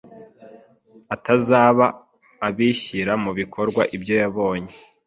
atazaba 1.15 1.85
abishyira 2.47 3.11
mubikorwa 3.23 3.81
ibyo 3.95 4.13
yabonye 4.21 4.73